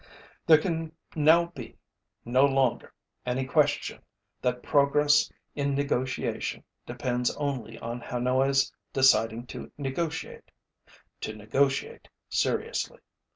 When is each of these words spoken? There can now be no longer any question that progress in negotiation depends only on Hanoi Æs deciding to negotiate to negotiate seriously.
There 0.47 0.57
can 0.57 0.93
now 1.15 1.51
be 1.53 1.77
no 2.25 2.43
longer 2.43 2.91
any 3.23 3.45
question 3.45 4.01
that 4.41 4.63
progress 4.63 5.31
in 5.53 5.75
negotiation 5.75 6.63
depends 6.87 7.29
only 7.35 7.77
on 7.77 8.01
Hanoi 8.01 8.49
Æs 8.49 8.71
deciding 8.93 9.45
to 9.53 9.71
negotiate 9.77 10.49
to 11.19 11.33
negotiate 11.35 12.07
seriously. 12.29 12.97